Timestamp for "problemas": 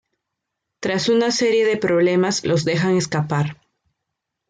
1.77-2.43